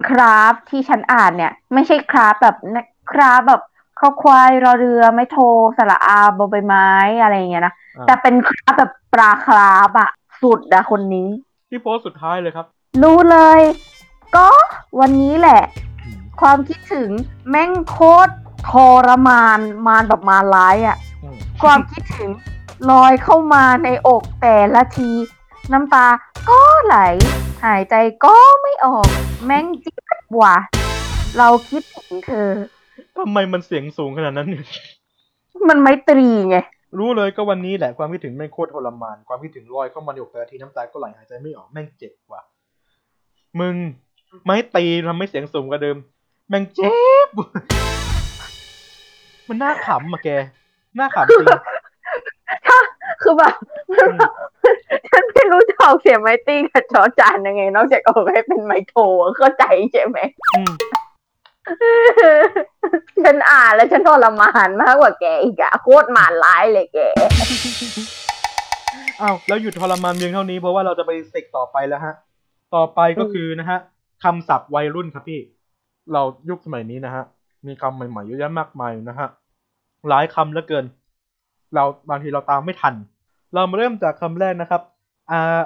[0.08, 2.56] คราฟที่ฉันอ่านเนี่ย ไม่ใช่คราฟแบบ
[3.10, 3.62] คราฟแบบ
[3.98, 5.38] ข้อควายรอเรือไม่โท
[5.78, 6.88] สระอาบอใบไม้
[7.22, 10.10] อะไรอย่างเงี้ยนะอ่าแต่เป็นคราฟแบบปลาคราฟอะ
[10.42, 11.28] สุดอะคนนี้
[11.70, 12.66] ที่โพสต์สุดท้ายเลยครับ
[13.02, 13.60] รู้เลย
[14.36, 14.48] ก็
[15.00, 15.62] วันนี้แหละ
[16.40, 17.10] ความคิดถึง
[17.48, 18.32] แม่งโคตร
[18.70, 18.72] ท
[19.06, 22.30] รมานมานแบบมารร้ายอะอืมความคิดถึง
[22.90, 25.10] ลอยเข้ามาในอกแต่ละที
[25.72, 26.06] น้ำตา
[26.48, 26.96] ก็ไหล
[27.64, 29.08] หายใจก็ไม่ออก
[29.44, 30.56] แม่งจิ๊บว่ะ
[31.38, 32.48] เราคิดถึงเธอ
[33.18, 34.64] ทำไมมันเสียงสูงขนาดนั้นเนี่ย
[35.68, 36.56] มันไม่ตรีไง
[36.98, 42.42] รู้เลยก็วันนี้แหละความคิดถึงแม่งโคตรทรมาน ความคิดถึงลอยเข้ามาในอกแต่ละทีน้ำตาก็ไหลหายใจไม่ออกแม่งเจ็บว่ะ
[43.60, 43.76] มึง
[44.44, 45.96] ไม่ตีทำให้เสียงสูงกว่าเดิม
[46.48, 46.88] แม่งเจ็
[47.26, 47.28] บ
[49.48, 50.30] มันน่าขำอะแก
[50.98, 51.46] น่าขำจริง
[53.22, 53.54] คือแบบ
[53.90, 54.18] อืม
[55.10, 59.02] ฉันไม่รู้จะออกเสียงไมตรีกับจอจานยังไง นอกจากออกให้เป็นไมโทร
[59.36, 60.18] เข้าใจใช่ไหม
[60.54, 60.72] อืม
[63.24, 66.98] ฉันอ่านแล้วฉันทรมานมากกว่าแกอีกอะโคตรหมานร้ายเลยแก
[69.20, 72.14] อ้าวแล้วหยุดทรมานเพียงเท่านี้เพราะว่าเราจะไปเสกต่อไปแล้วฮะ
[72.74, 73.78] ต่อไปก็คือนะฮะ
[74.24, 75.40] คำศัพท์วัยรุ่นครับพี่
[76.12, 77.24] เรายุคสมัยนี้นะฮะ
[77.66, 79.28] มีคำใหม่ๆเยอะแยะมากมายนะฮะ
[80.08, 80.84] หลายคำเหลือเกิน
[81.74, 82.94] เราบางทีเราตามไม่ทัน
[83.54, 84.82] เรามาเริ่มจากคำแรกนะครับ
[85.30, 85.60] อ่า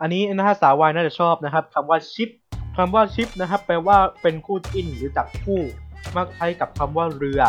[0.00, 2.28] อันนี้นะฮะสาววายน่าจะชอบนะครับคำว่าชิป
[2.80, 5.60] คำว่าชิปนะครับแปลว่าเป็นคู่จิ้นหรือจับคู่
[6.16, 7.40] มักใช้กับคำว่าเรือ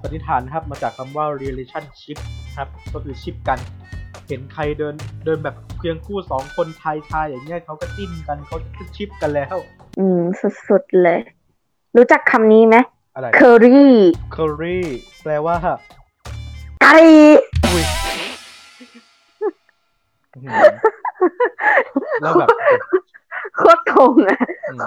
[0.00, 2.18] สันนิษฐานนะครับมาจากคำว่า relationship
[2.56, 3.58] ครับก็คือชิปกัน
[4.28, 9.56] เห็นใครเดินเดินแบบเพียงคู่สองคนชายชายอย่างเงี้ยเขาก็จิ้นกันเขาจะชิปกันแล้ว
[9.98, 10.20] อืม
[10.68, 11.20] สุดๆเลย
[11.96, 12.76] รู้จักคำนี้ไหม
[13.14, 13.94] อะไรเคอรี่
[14.34, 14.78] curry
[15.22, 15.56] แปลว่า
[16.82, 16.96] ไก่
[17.64, 17.84] อุ้ย
[20.34, 20.52] อื้อหือ
[22.22, 22.48] แล้วแบบ
[23.58, 24.38] โคตรตรงอะ
[24.70, 24.80] อืม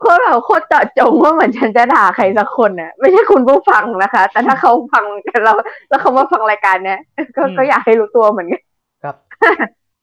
[0.00, 5.04] โคตรแบบโคตรเจาะจงว่าเหมือนฉันจะด่าใครสักคนน่ะ ไม่ใช่คุณผู้ฟังนะคะ แต่ถ้าเขาฟัง
[5.44, 5.52] เรา
[5.88, 7.00] แล้วเขามาฟังรายการเนี้ย
[7.36, 8.62] ก็ก็อยากให้รู้ตัวเหมือนกัน
[9.02, 9.16] ครับ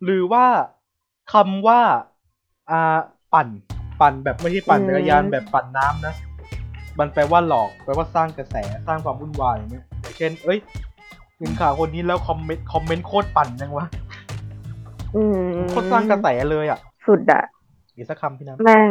[0.03, 0.45] หรือว่า
[1.33, 1.79] คำว่า
[2.69, 2.97] อ่า
[3.33, 3.47] ปั่น
[4.01, 6.13] ปั่นแบบไม่ใช่ปั่นอืมจักรยานแบบปั่นน้ำนะ
[6.99, 8.55] มันแปลว่าหลอกแปลว่าสร้างกระแส
[8.87, 10.59] สร้างความวุ่นวายอย่างเงี้ยอย่างเช่น เอ้ย
[11.39, 13.85] ถึงข่าวคนนี้แล้วคอมเมนต์คอมเมนต์โคตรปั่นยังวะ
[15.15, 17.43] อืมโคตรสร้างกระแสเลยอะ สุดอะ
[17.95, 18.89] อีกสักคำพี่น้ำแม่ง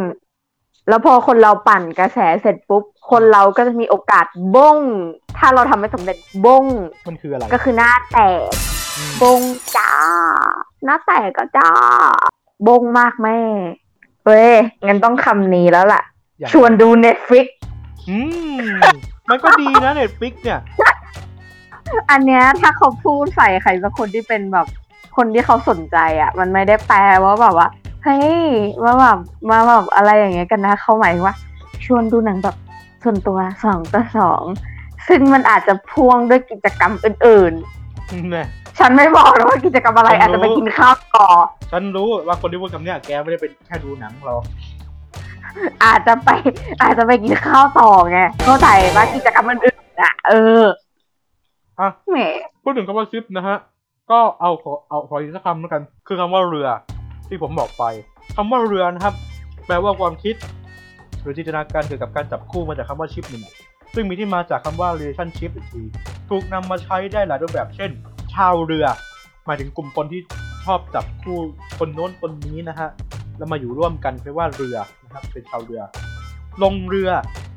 [0.88, 4.26] แล้วพอคนเราปั่นกระแสเสร็จปุ๊บ คนเราก็จะมีโอกาส
[4.56, 4.78] บ้ง
[5.38, 6.64] ถ้าเราทำไม่สำเร็จบ้ง
[7.08, 8.52] มันคืออะไรก็คือหน้าแตก
[8.98, 9.40] อืมบง
[9.76, 9.92] จ้า
[10.84, 11.70] หน้าแตกก็จ้า
[12.68, 13.38] บงมากแม่
[14.24, 14.52] เว้ย
[14.86, 16.02] งั้นต้องคำนี้แล้วล่ะ
[16.38, 17.46] อย่างชวนดูเน็ตฟ i ิก
[18.08, 18.18] อื
[18.60, 18.66] ม
[19.30, 20.60] มันก็ดีนะ Netflix เนี่ย
[22.10, 24.66] อันเนี้ยถ้าเขาพูดใส่ใครสักคนที่เป็นแบบ
[25.16, 27.68] คนที่เขาสนใจอะ่ะ มันไม่ได้แปลว่าแบบว่า
[28.08, 28.46] เฮ้ย
[28.84, 29.18] มาแบบ
[29.50, 31.36] มาแบบอะไรอย่างเงี้ยกันนะเขาหมายถึงว่า
[31.84, 32.56] ชวนดูหนังแบบ
[33.02, 34.42] ส่วนตัวสองต่อสอง
[35.08, 37.52] ซึ่งมันอาจจะพ่วงด้วยกิจกรรมอื่น
[38.30, 41.26] เนี่ยๆฉันไม่บอกนะว่ากิจกรรมอะไรฉันรู้อาจจะไปกินข้าวต่อ
[41.72, 44.42] ฉันรู้ว่าคนที่พูดคำเนี้ยแกไม่ได้เป็นแค่ดูหนังหรอก
[45.84, 46.28] อาจจะไป
[46.82, 50.64] อาจจะไปกินข้าวต่อไงเข้าใจว่ากิจกรรมอื่นๆอะ เออ
[51.80, 52.16] อะ แหม
[52.52, 53.56] พูพูดถึงคำว่าชิปนะฮะ
[54.10, 56.68] ก็เอาขอเอาขออีกสักคำแล้วกัน คือคำว่าเรือ
[57.28, 57.84] ที่ผมบอกไป
[58.36, 59.14] คำว่าเรือนะครับ
[59.66, 60.34] แปลว่าความคิด
[61.22, 63.54] หรือจินตนาการเกี่ยวกับการจับคู่มาจากคำว่าชิปนี่แหละ
[63.94, 65.82] ซึ่งมีที่มาจากคำว่า relationship อีกที
[66.30, 67.90] ถูกนำมาใช้ได้หลายรูปแบบ เช่น
[68.34, 68.86] ชาวเรือ
[69.46, 70.20] หมายถึงกลุ่มคนที่
[70.64, 71.38] ชอบจับคู่
[71.78, 72.88] คนโน้นคนนี้นะฮะ
[73.38, 75.80] แล้วมาอยู่ร่วมกันเรียกว่าเรือนะครับเป็นชาวเรือ
[76.62, 77.10] ลงเรือ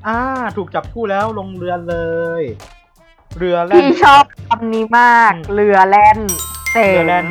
[0.07, 0.17] อ่า
[0.57, 1.95] ถูกจับคู่แล้วลงเรือเล
[2.41, 2.43] ย
[3.37, 6.19] เรือแล่นพี่ชอบคำนี้มากอืมเรือแล่น
[6.73, 7.27] เจ๋งเรือแล่น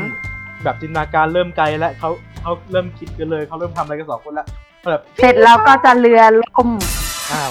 [0.65, 2.11] แบบจินตนาการเริ่มไกลแล้วเขา
[2.43, 4.47] เขาเริ่มคิดกันเลยเขาเริ่มทำอะไรกันสองคนแล้ว
[4.91, 6.69] แบบเสร็จแล้วก็จะเรือล่ม
[7.33, 7.51] อ้าว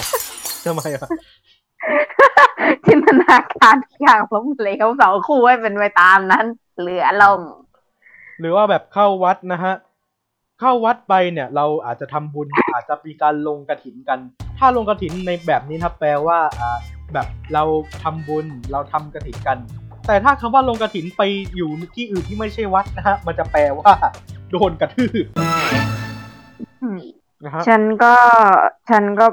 [0.65, 1.09] ทำไมอะ
[2.87, 6.45] จินตนาการทุกอย่างล้มเหลวสองคู่ให้เป็นไปตามนั้น
[6.81, 7.41] เรือล่ม
[8.39, 9.73] หรือว่าแบบเข้าวัดนะฮะ
[10.59, 14.19] เข้าวัดไปเนี่ย เราอาจจะทำบุญอาจจะมีการลงกระถินกัน
[14.57, 16.77] ถ้าลงกระถินในแบบนี้นะครับแปลว่าอ่า
[17.13, 17.63] แบบเรา
[18.03, 19.57] ทำบุญเราทำกระถินกัน
[20.07, 21.21] แต่ถ้าคำว่าลงกระถินไป
[21.55, 23.91] อยู่ที่อื่นที่ไม่ใช่วัดนะฮะมันจะแปลว่า
[24.51, 25.25] โดนกระทืบ
[26.81, 26.97] อืม
[27.43, 28.13] นะฮะฉันก็
[28.89, 29.25] ฉันก็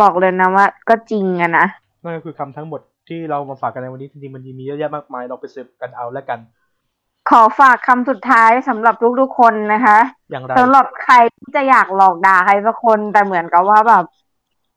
[0.00, 1.66] บอกเลยนะว่า ก็จริงอะนะ
[2.02, 6.38] นั่นก็คือคำทั้งหมดที่เรามาฝากกันในวันนี้จริงๆมันมีเยอะแยะมากมายเราไป search กันเอาแล้วกัน
[7.30, 9.98] ขอฝากคำสุดท้ายสำหรับทุกๆคนนะคะ
[10.30, 14.04] อย่างไรสำหรับใครที่จะอยากหลอกด่าใครสักคนแต่เหมือนกับว่าแบบ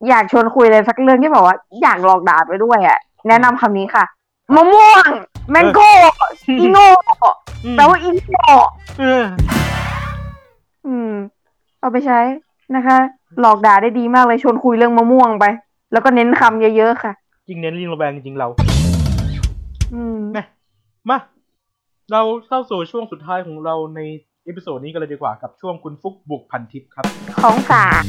[0.09, 4.05] อยากชวนคุยเลยสักเรื่องที่บอกว่าอยากหลอกด่าไปด้วยอะแนะนำคำนี้ค่ะ
[4.55, 5.05] มะม่วง
[5.51, 5.91] mango
[6.59, 6.87] อีโง่
[7.65, 8.45] อืมแปลว่าอีโง่
[8.97, 11.11] เอออืม
[11.81, 12.19] เอาไปใช้
[12.75, 12.97] นะคะ
[13.39, 15.45] หลอกด่าได้ดีมากเลยชวนคุยเรื่องมะม่วงไป
[15.91, 17.11] แล้วก็เน้นคำเยอะๆค่ะ
[17.49, 18.47] ยิ่งเน้นยิ่งระแวงจริงๆเรา
[19.93, 20.45] อืมนะ
[21.09, 21.17] มา
[22.11, 23.99] เราเข้าสู่ช่วงสุดท้ายของเราใน
[24.45, 27.05] episode นี้กันเลยดีกว่ากับช่วงคุณฟุกบุกพันทิปครับ
[27.41, 28.01] ของฝาก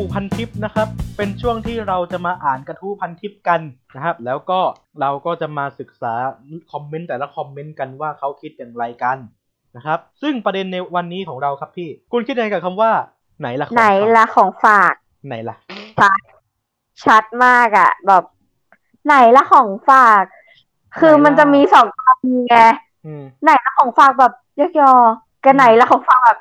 [0.00, 3.60] ช่วงคุณฟุกบุกพันทิปนะครับ เป็นช่วงที่เราจะมาอ่านกระทู้พันทิปกัน
[3.94, 4.60] นะครับ แล้วก็
[5.00, 6.14] เราก็จะมาศึกษา
[6.72, 9.18] คอมเมนต์แต่ละคอมเมนต์กันว่าเขาคิดอย่างไรกัน
[9.76, 12.90] นะครับ ซึ่งประเด็นในวันนี้ของเราครับพี่ คุณคิดยังไงกับคำว่า
[13.40, 14.94] ไหนล่ะของไหนฝากละของฝาก
[15.26, 15.56] ไหนล่ะ
[17.04, 18.24] ชัดมากอะแบบ
[19.06, 20.24] ไหนละของฝาก
[20.98, 22.56] คือไหนล่ะมันจะมีสองคำไง
[23.06, 24.92] อืมไหนละของฝากแบบยอกยอ
[25.44, 26.38] กับไหนละของฝากแบบ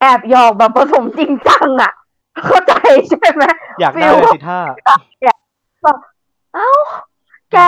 [0.00, 1.92] แอบหยอกแบบผสมจริงจังอะ
[2.44, 2.72] เข้าใจ
[3.08, 3.44] ใช่ไหม
[3.80, 4.60] อยากได้ฟรีเลยสิท่า
[6.54, 6.70] เอ้า
[7.52, 7.58] แก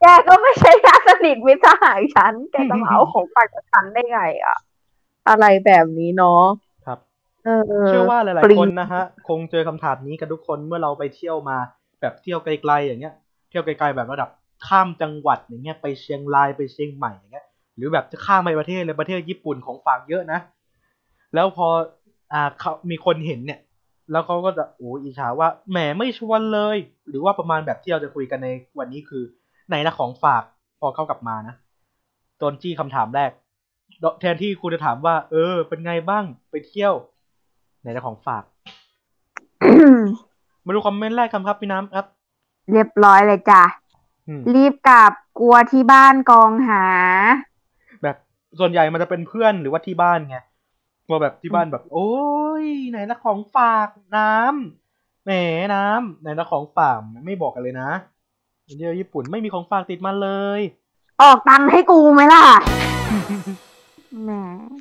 [0.00, 4.56] แกก็ไม่ใช่ญาติสนิทมิตรสหายฉัน แกจะมาเอาของฝากจากฉันได้ไงอะ
[5.28, 6.44] อะไรแบบนี้เนาะ
[6.86, 6.98] ครับ
[7.44, 11.56] เออเชื่อว่าหลายปรีๆคนนะฮะ คงเจอคำถามนี้กันทุกคนเมื่อเราไปเที่ยวมา
[12.00, 13.14] แบบเที่ยวไกล ๆ อย่างเงี้ย
[13.50, 14.30] เที่ยวไกล ๆ แบบระดับ
[14.66, 20.40] ข้ามจังหวัดอย่างเงี้ยไปเชียงรายไปเชียงใหม่อย่างเงี้ย หรือแบบจะข้ามไปประเทศเลยประเทศญี่ปุ่นของฝากเยอะนะ
[21.34, 21.68] แล้วพอ
[22.32, 23.60] อ่าเขามีคนเห็นเนี่ย
[24.10, 26.76] แล้วเขาก็จะโอ้อิจฉาว่าแหมไม่ชวนเลย
[27.08, 29.22] หรือว่าประมาณแบบที่เราจะคุยกันในวันนี้คือ
[29.68, 30.42] ไหนละของฝาก
[30.80, 31.54] พอเข้ากลับมานะ
[32.38, 33.30] โดนจี้คำถามแรก
[34.20, 36.94] แทนที่คุณจะถามว่า เออ เป็นไงบ้างไปเที่ยว
[37.80, 38.44] ไหนละของฝาก
[40.64, 42.06] มาดูคอมเมนต์แรกกันครับพี่น้ำครับ
[42.72, 43.62] เรียบร้อยเลยจ้ะ
[44.28, 46.84] อืมรีบกลับกลัวที่บ้านกองหา
[48.02, 48.16] แบบ
[48.58, 50.38] ส่วนใหญ่มันจะเป็นเพื่อนหรือว่าที่บ้านไง
[51.10, 52.10] กลัวแบบที่บ้านแบบ โอ้
[52.62, 55.30] ยไหนละของฝากน้ำแหม
[55.74, 57.90] น้ำไหนละของฝากไม่บอกกันเลยนะ
[58.64, 60.60] เที่ยวญี่ปุ่นไม่มีของฝากติดมาเลย
[61.22, 62.44] ออกตังค์ให้กูไหมล่ะ
[64.22, 64.30] แหม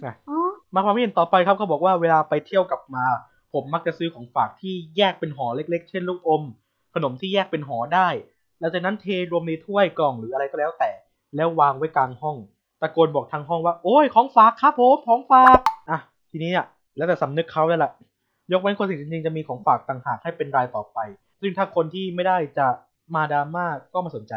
[0.04, 3.06] น่ะอ๋อมาความเห็นต่อไปครับเขาบอกว่าเวลาไปเที่ยวกลับมา
[3.54, 6.44] ผมมักจะซื้อของฝากที่แยกเป็นห่อเล็ก ๆ เช่นลูกอม
[6.96, 8.08] ขนมที่แยกเป็นห่อได้
[8.60, 10.92] แล้วจากนั้นเทรวมในถ้วยกล่องหรืออะไรก็แล้วแต่
[11.36, 12.38] แล้ววางไว้กลางห้อง
[12.82, 15.69] ตะโกนบอกทางห้องว่า โอ้ยของฝากครับผมของฝากอะ
[16.32, 16.66] ทีนี้อะ
[16.98, 17.92] แล้วแต่สำนึกเขาแล้วล่ะ
[18.52, 21.00] ยกเว้นคนสิ่งจริงๆจะมีของฝากต่างหากให้เป็นรายต่อไป
[21.42, 22.68] ซึ่งถ้าคนที่ไม่ได้จะ
[23.16, 24.34] มาดราม่าก็ไมาสนใจ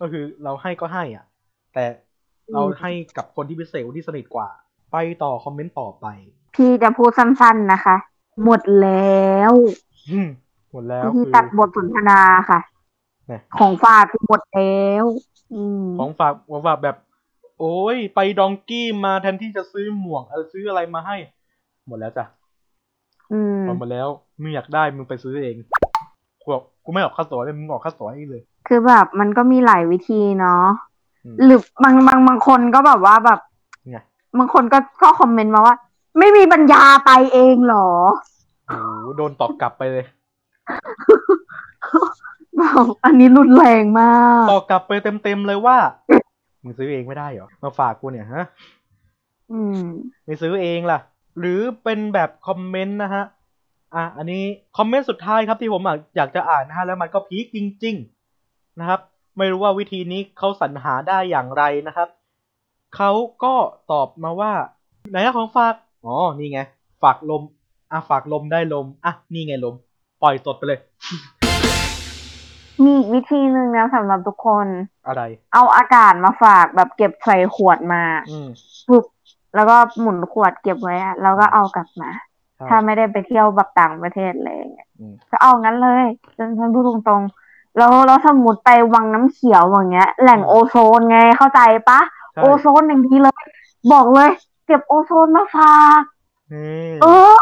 [0.00, 1.24] ก็คือเราให้ก็ให้อะ
[1.74, 1.84] แต่
[2.52, 4.48] เราให้กับคนที่พิเศษคนที่สนิทกว่า
[4.92, 6.06] ไปต่อคอมเมนต์ต่อไป
[6.54, 7.96] พี่จะพูดสั้นๆนะคะ
[8.44, 9.52] หมดแล้ว
[10.10, 10.28] อืม
[10.72, 12.60] หมดแล้วที่คือตัดบทสนทนาค่ะ
[13.28, 15.04] เนี่ยของฝากคือหมดแล้ว
[15.54, 16.96] อืมของฝากของฝากแบบ
[17.60, 21.16] โอ้ยไปดองกี้มาแทนที่จะซื้อหมวกเออซื้ออะไรมาให้
[21.86, 22.24] หมดแล้วจ้ะ
[23.32, 24.08] อืมเอามาแล้ว
[24.40, 25.56] มึงอยากได้มึงไปซื้อเอง
[26.40, 30.64] กูบอกกูไม่ออกค่าตั๋วเลยมึงออกค่าตั๋วให้เลย คือแบบมันก็มีหลายวิธีเนาะ
[31.24, 33.40] อืมหรือบางบางบางคนก็แบบว่าแบบ
[33.90, 33.96] ไง
[34.38, 35.74] บางคนก็ก็คอมเมนต์มาว่า
[36.18, 37.88] ไม่มีปัญญาไปเองเหรอ
[38.66, 40.04] โอ้โหโดนตอบกลับไปเลย
[42.58, 44.12] แบบอันนี้รุนแรงมา
[44.42, 45.76] ก ตอบกลับไปเต็มๆเลยว่า
[46.64, 48.44] มึงซื้อเองไม่ได้เหรอ มาฝากกูเนี่ยฮะ
[49.52, 49.80] อืม
[50.24, 50.98] ไม่ซื้อเองล่ะ
[51.38, 53.24] หรือเป็นแบบคอมเมนต์นะฮะ
[53.94, 54.44] อะ อันนี้
[54.76, 57.96] คอมเมนต์สุดท้ายครับที่ผมอะอยากจะอ่านนะฮะ แล้วมันก็พีคจริง
[58.38, 59.00] ๆ นะครับ
[59.38, 62.08] ไม่รู้ว่าวิธีนี้เขาสรรหาได้อย่างไรนะครับ
[62.96, 63.10] เขา
[63.44, 63.54] ก็
[63.92, 64.52] ตอบมาว่า
[65.10, 65.74] ไหนอะของฝาก
[66.04, 66.60] อ๋อ นี่ไง
[67.02, 67.42] ฝากลม
[67.92, 69.74] อะ ฝากลมได้ลม อะ นี่ไงลม
[70.22, 70.80] ปล่อยสดไปเลย
[72.82, 74.66] มีอีกวิธีหนึ่งนะสำหรับทุกคน
[75.06, 75.22] อะไร
[75.54, 78.48] เอาอากาศมาฝากแบบเก็บใส่ขวดมาอืม
[78.88, 79.04] ปึ๊บ
[79.54, 82.10] แล้วก็หมุนขวดเก็บไว้อะแล้วก็เอากลับมา
[82.56, 86.04] ใช่ถ้าไม่ได้ไปเที่ยวแบบต่างประเทศอะไรอย่างเงี้ยอืมก็เอางั้นเลย
[86.36, 92.00] ฉันฉันพูดตรงๆ แล้วแล้วสมมติไปวังน้ำเขียวอย่างเงี้ย แหล่งโอโซนไงเข้าใจปะ
[92.32, 93.44] ใช่โอโซนอย่างดีเลย
[93.92, 94.30] บอกเลย
[94.66, 96.02] เก็บโอโซนมาฝาก
[96.52, 97.34] นี่เออ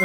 [0.00, 0.04] เอ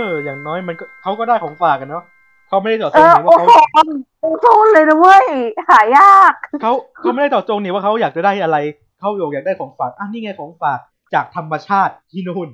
[0.00, 2.04] อ อย่างน้อยมันก็เขาก็ได้ของฝากกันเนาะ
[2.48, 3.88] เขาไม่ได้เจาะจเองอนี่โอว่าโซเขาน
[4.20, 5.26] โอโซนเลยนะเว้ย
[5.70, 6.32] หายาก
[6.62, 8.56] เขาเขาไม่ได้เจาะจงนี่ว่าเขาอยากจะได้อะไร
[9.00, 10.78] เขาอยากได้ของฝากอะนี่ไงของฝาก
[11.14, 12.48] จากธรรมชาติที่นู่น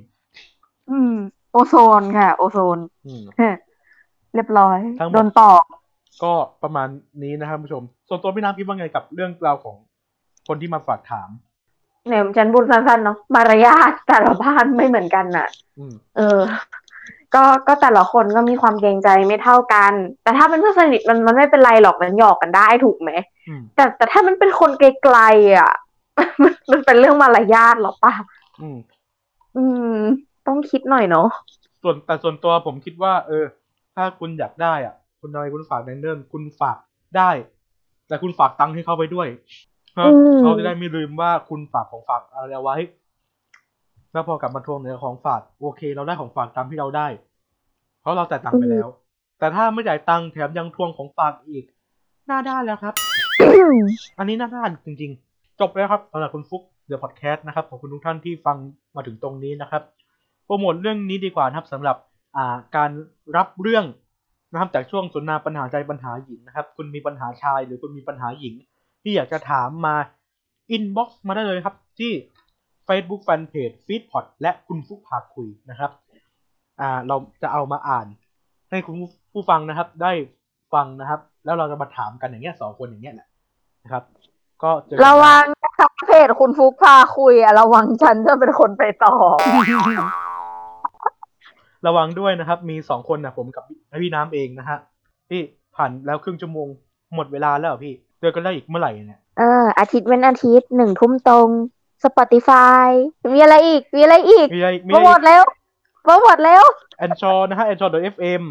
[0.91, 1.15] อืม
[1.51, 3.23] โอโซนค่ะ โอโซน อืม
[4.33, 5.63] เรียบร้อย ทั้งหมด โดนตอบ
[6.23, 6.87] ก็ประมาณ
[7.23, 9.75] นี้นะครับผู้ชม ส่วนตัวพี่น้ำคิดว่าไงกับเรื่องราวของ
[10.47, 11.29] คนที่มาฝากถาม
[12.07, 15.47] เนี่ยฉันพูดสั้นๆเนาะมารยาทแต่ละบ้านไม่เหมือนกันน่ะ
[15.79, 16.39] อืม เออ
[17.35, 19.93] ก็ก็แต่ละคนก็มีความเกรงใจไม่เท่ากัน
[20.23, 23.11] แต่ถ้าเป็นเพื่อนสนิทมันมันไม่เป็นไรหรอกมันหยอกกันได้ถูกไหม
[23.47, 25.71] อืมแต่แต่ถ้ามันเป็นคนไกลๆอะ
[26.43, 28.13] มันมันเป็นเรื่องมารยาทหรอปะ
[28.61, 28.77] อืม
[29.57, 29.63] อื
[29.95, 29.97] ม
[30.47, 31.27] ต้องคิดหน่อยเนาะ
[31.83, 33.45] ส่วนแต่ส่วนตัวผมคิดว่า เออ
[33.95, 36.77] ถ้าคุณอยากได้อะ คุณอะไรคุณฝากในเรื่องคุณฝาก
[37.17, 37.31] ได้
[38.07, 39.27] แต่คุณฝากตังค์ให้เขาไปด้วย
[39.97, 42.77] ฮะอืมเขาจะได้ไม่ลืมว่าคุณฝากของฝากอะไรเอาไว้
[44.13, 47.07] แล้วพอกลับมาทวงเนื้อของฝากโอเค เราได้ของฝากตามที่เราได้
[48.01, 48.87] เพราะเราจ่ายตังค์ไปแล้ว
[49.39, 51.65] แต่ถ้าไม่จ่ายตังค์แถมยังทวงของฝากอีก
[52.27, 52.93] หน้าด้านแล้วครับ
[54.17, 58.57] อันนี้น่าทานจริง ๆ จบแล้วครับสำหรับคุณฟุกเดอะพอดแคสต์นะครับขอบคุณทุกท่านที่ฟัง
[58.95, 59.83] มาถึงตรงนี้นะครับ
[60.45, 61.97] โปรโมทเรื่องนี้ดีกว่านะครับสำหรับ
[62.35, 62.91] อ่าการ
[63.37, 63.85] รับเรื่อง
[64.51, 68.53] นะครับจากช่วงสนทนาปัญหาใจปัญหาหญิงนะครับ คุณมีปัญหาชายหรือคุณมีปัญหาหญิง
[69.03, 69.95] ที่อยากจะถามมา
[70.75, 72.11] inbox มาได้เลยครับ ที่
[72.87, 75.91] Facebook Fanpage f e e d p o t และคุณฟุกพาคุยนะครับ
[76.81, 78.07] อ่าเราจะเอามาอ่าน
[78.69, 78.95] ให้คุณ
[79.33, 80.11] ผู้ฟังนะครับ ได้
[80.73, 83.27] ฟังนะครับ แล้วเราจะมาถามกันอย่างเงี้ยสองคนอย่างเงี้ยแหละ
[83.83, 84.03] นะครับ
[84.63, 89.13] ก็เจอกันระวังนะคะเพจคุณฟุกพาคุยอะระวังฉันจะเป็นคนไปต่อ
[91.87, 93.63] ระวังด้วยนะครับ มีสองคนนะผมกับ
[94.01, 94.77] พี่น้ำเองนะฮะ
[95.29, 95.41] ที่
[95.75, 96.67] ผ่านแล้วครึ่งชั่วโมง
[97.15, 101.47] หมดเวลาแล้วเหรอพี่เจอกันได้อีกเมื่อไหร่เนี่ยเอออาทิตย์เว้นอาทิตย์หนึ่งทุ่มตรง
[102.03, 102.89] Spotify
[103.33, 105.43] มีอะไรอีก มีอะไรอีกมีอะไรอีกมีโปรอะไรโมอีทกเร็ว
[106.03, 106.63] โปรโมทเร็ว
[106.97, 108.43] แอนชอนะฮะแอนชอ .fm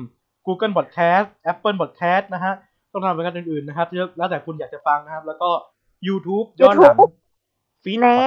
[0.47, 2.53] Google Podcast Apple Podcast นะฮะ
[2.93, 5.51] ต้องทำรายการอื่นๆนะครับแล้วแต่คุณอยากจะฟังนะครับ แล้วก็
[6.07, 7.12] YouTube ย้อนหลัง YouTube
[7.83, 8.19] ฟีดแน่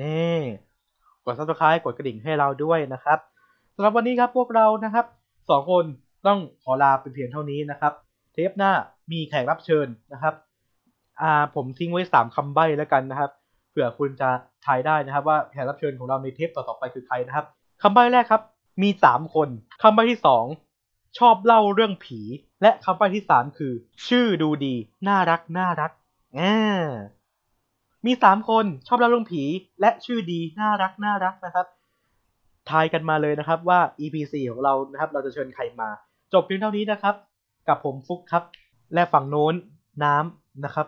[0.00, 0.38] นี่
[1.24, 3.18] กด subscribe กดกระดิ่งให้เราด้วยนะครับ
[3.74, 5.06] สำหรับวันนี้ครับพวกเรานะครับ
[5.50, 5.84] สองคน
[6.26, 7.92] ต้องขอลาเป็นเพียงเท่านี้นะครับ
[8.32, 8.72] เทปหน้า
[9.12, 10.34] มีแขกรับเชิญนะครับ
[11.20, 14.30] อ่าผมทิ้งไว้สามคำใบ้แล้วกันนะครับเผื่อคุณจะ
[14.66, 17.46] ทายได้นะครับ ว่าแขกรับเชิญของเราในเทปต่อๆไปคือใครนะครับ
[17.82, 18.42] คำใบ้แรกครับ
[18.82, 19.48] มีสามคน
[19.82, 20.44] คำใบ้ที่สอง
[21.18, 22.20] ชอบเล่าเรื่องผี
[22.62, 23.72] และคำใบ้ที่สามคือ
[24.08, 24.74] ชื่อดูดี
[25.08, 25.90] น่ารักน่ารัก
[26.38, 26.88] อ่า
[28.06, 29.42] มีสามคนชอบเล่าเรื่องผี
[29.80, 31.66] และชื่อดีน่ารักน่ารักนะครับ
[32.70, 35.88] ทายกันมาเลยนะครับว่า EP 4ของเรานะครับ เราจะเชิญใครมา
[36.32, 37.14] จบเพียงเท่านี้นะครับ
[37.68, 38.44] กับผมฟุกครับ
[38.94, 39.54] และฝั่งโน้น
[40.04, 40.86] น้ำนะครับ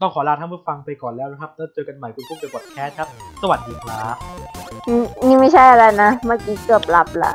[0.00, 3.08] ต้องขอลาท่านผู้ฟังไปก่อนแล้วนะครับ แล้วเจอกันใหม่คุณฟุกในบทแคสครับ
[3.42, 4.16] สวัสดีครับ
[4.88, 7.32] นี่นี่ไม่ใช่อะไรนะ เมื่อกี้เกือบหลับละ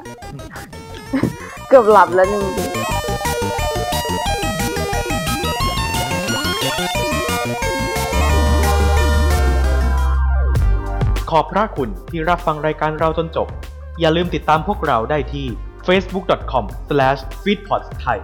[1.68, 2.78] เกือบหลับแล้วจริงๆ
[11.32, 13.48] ขอบพระคุณที่รับฟังรายการเราจนจบ
[14.00, 15.46] อย่าลืมติดตามพวกเราได้ที่
[15.88, 18.20] facebook.com/feedpods ไทย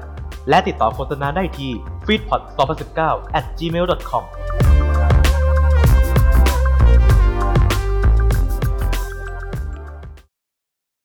[0.50, 1.72] และติดต่อโฆษณาได้ที่
[2.08, 3.00] feedpods2019
[3.38, 4.24] at gmail.com